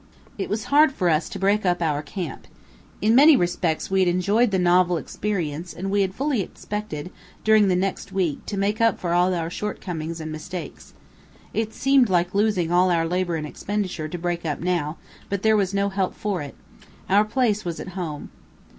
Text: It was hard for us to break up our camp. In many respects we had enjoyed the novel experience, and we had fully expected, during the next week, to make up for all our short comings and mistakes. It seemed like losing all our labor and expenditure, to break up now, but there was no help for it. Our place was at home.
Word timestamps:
It 0.39 0.49
was 0.49 0.63
hard 0.73 0.91
for 0.91 1.09
us 1.11 1.29
to 1.29 1.37
break 1.37 1.63
up 1.63 1.79
our 1.79 2.01
camp. 2.01 2.47
In 3.03 3.13
many 3.13 3.37
respects 3.37 3.91
we 3.91 3.99
had 3.99 4.09
enjoyed 4.09 4.49
the 4.49 4.57
novel 4.57 4.97
experience, 4.97 5.75
and 5.75 5.91
we 5.91 6.01
had 6.01 6.15
fully 6.15 6.41
expected, 6.41 7.11
during 7.43 7.67
the 7.67 7.75
next 7.75 8.11
week, 8.11 8.43
to 8.47 8.57
make 8.57 8.81
up 8.81 8.99
for 8.99 9.13
all 9.13 9.31
our 9.35 9.51
short 9.51 9.79
comings 9.79 10.19
and 10.19 10.31
mistakes. 10.31 10.95
It 11.53 11.71
seemed 11.71 12.09
like 12.09 12.33
losing 12.33 12.71
all 12.71 12.89
our 12.89 13.05
labor 13.07 13.35
and 13.35 13.45
expenditure, 13.45 14.07
to 14.07 14.17
break 14.17 14.43
up 14.43 14.59
now, 14.59 14.97
but 15.29 15.43
there 15.43 15.55
was 15.55 15.71
no 15.71 15.89
help 15.89 16.15
for 16.15 16.41
it. 16.41 16.55
Our 17.07 17.23
place 17.23 17.63
was 17.63 17.79
at 17.79 17.89
home. 17.89 18.31